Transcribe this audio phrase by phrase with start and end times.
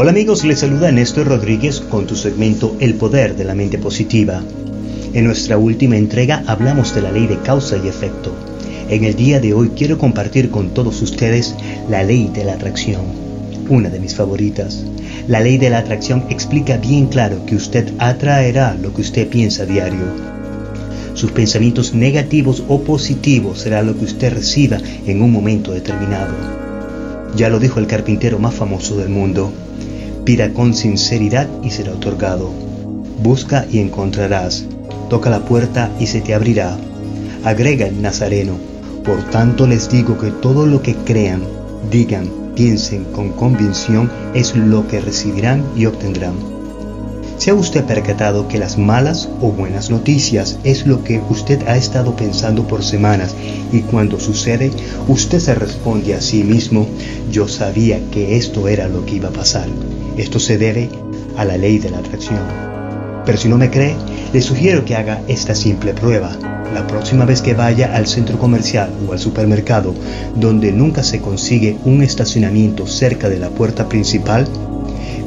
[0.00, 4.40] Hola amigos, les saluda Néstor Rodríguez con tu segmento El Poder de la Mente Positiva.
[5.12, 8.32] En nuestra última entrega hablamos de la ley de causa y efecto.
[8.88, 11.56] En el día de hoy quiero compartir con todos ustedes
[11.90, 13.06] la ley de la atracción,
[13.68, 14.84] una de mis favoritas.
[15.26, 19.66] La ley de la atracción explica bien claro que usted atraerá lo que usted piensa
[19.66, 20.06] diario.
[21.14, 24.78] Sus pensamientos negativos o positivos será lo que usted reciba
[25.08, 26.36] en un momento determinado.
[27.34, 29.52] Ya lo dijo el carpintero más famoso del mundo.
[30.28, 32.50] Pida con sinceridad y será otorgado.
[33.22, 34.66] Busca y encontrarás.
[35.08, 36.76] Toca la puerta y se te abrirá.
[37.44, 38.52] Agrega el Nazareno.
[39.04, 41.40] Por tanto les digo que todo lo que crean,
[41.90, 46.34] digan, piensen con convicción es lo que recibirán y obtendrán.
[47.38, 51.78] ¿Se ha usted percatado que las malas o buenas noticias es lo que usted ha
[51.78, 53.34] estado pensando por semanas
[53.72, 54.72] y cuando sucede
[55.08, 56.86] usted se responde a sí mismo,
[57.30, 59.68] yo sabía que esto era lo que iba a pasar?
[60.18, 60.90] Esto se debe
[61.36, 62.40] a la ley de la atracción.
[63.24, 63.94] Pero si no me cree,
[64.32, 66.36] le sugiero que haga esta simple prueba.
[66.74, 69.94] La próxima vez que vaya al centro comercial o al supermercado
[70.34, 74.46] donde nunca se consigue un estacionamiento cerca de la puerta principal,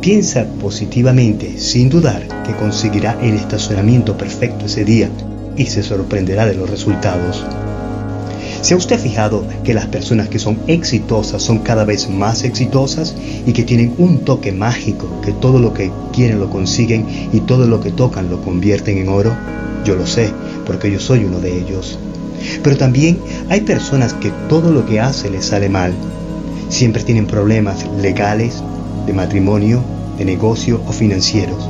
[0.00, 5.10] piensa positivamente, sin dudar, que conseguirá el estacionamiento perfecto ese día
[5.56, 7.44] y se sorprenderá de los resultados.
[8.66, 13.14] ¿Se ha usted fijado que las personas que son exitosas son cada vez más exitosas
[13.46, 17.68] y que tienen un toque mágico, que todo lo que quieren lo consiguen y todo
[17.68, 19.36] lo que tocan lo convierten en oro?
[19.84, 20.32] Yo lo sé,
[20.66, 21.96] porque yo soy uno de ellos.
[22.64, 25.94] Pero también hay personas que todo lo que hace les sale mal.
[26.68, 28.64] Siempre tienen problemas legales,
[29.06, 29.80] de matrimonio,
[30.18, 31.68] de negocio o financieros.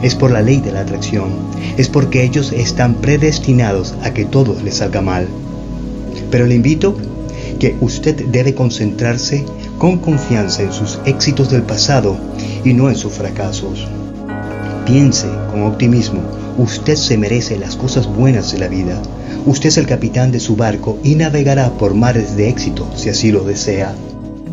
[0.00, 1.28] Es por la ley de la atracción.
[1.76, 5.28] Es porque ellos están predestinados a que todo les salga mal.
[6.32, 6.96] Pero le invito
[7.60, 9.44] que usted debe concentrarse
[9.78, 12.16] con confianza en sus éxitos del pasado
[12.64, 13.86] y no en sus fracasos.
[14.86, 16.22] Piense con optimismo,
[16.58, 19.00] usted se merece las cosas buenas de la vida.
[19.46, 23.30] Usted es el capitán de su barco y navegará por mares de éxito si así
[23.30, 23.94] lo desea.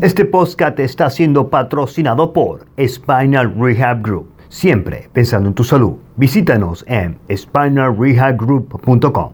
[0.00, 4.28] Este podcast está siendo patrocinado por Spinal Rehab Group.
[4.48, 5.94] Siempre pensando en tu salud.
[6.16, 9.32] Visítanos en spinalrehabgroup.com.